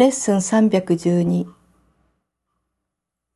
[0.00, 1.46] レッスン312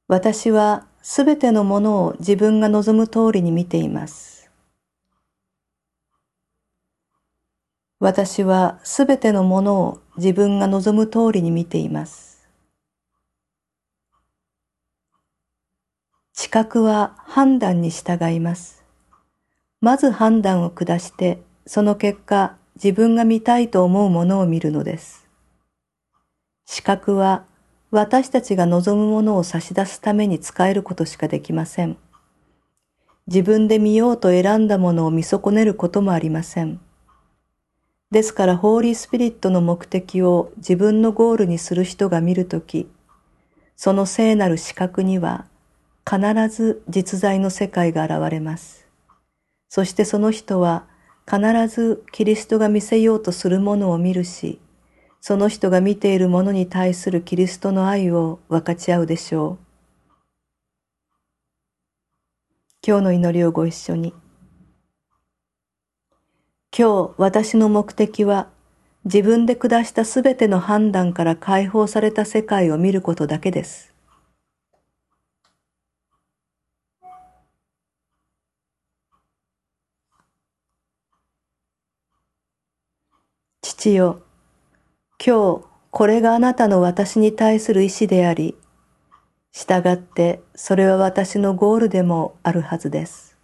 [0.09, 4.51] 私はすべてのものを自分が望む通りに見ています。
[8.01, 12.49] 私はすべてのものを自分が望む通りに見ています。
[16.33, 18.83] 知覚は判断に従います。
[19.83, 25.24] まず判断を下して、その結果、自分が見たいと思うものを見るのです。
[26.67, 27.45] 視覚は
[27.91, 31.97] 私たちが望むものを差し出すために使えることしかできません。
[33.27, 36.81] 自分で見ようと選んだものを見損ねることもありません。
[38.11, 42.89] ですから、ホーリースピリットの目的を自分のゴールにする人が見るとき、
[43.77, 45.47] その聖なる視覚には
[46.09, 48.87] 必ず実在の世界が現れます。
[49.69, 50.85] そしてその人は
[51.27, 54.61] 必ずキリストが見せようとするものを見るし、
[55.27, 59.59] その人が見ているものに対するキリストの愛を分かち合うでしょう。
[62.87, 64.13] 今日の祈りをご一緒に。
[66.77, 68.51] 今日私の目的は
[69.07, 73.95] 自分で下したすべての判断から解放された世界を見ることだけです。
[83.63, 84.21] 父よ、
[85.27, 88.59] 今日これがあなたの私に対する意志であり、
[89.53, 93.39] 従ってそれは私のゴールでもあるはずです。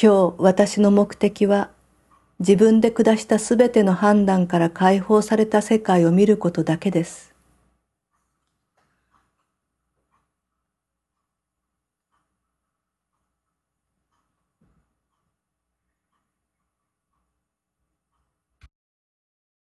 [0.00, 1.70] 今日私の目的は
[2.38, 7.31] 自分で下したすべての判断から解放された世界を見ることだけです。